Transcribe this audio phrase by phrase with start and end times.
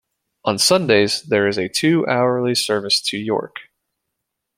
[0.45, 3.57] On Sundays there is a two-hourly service to York.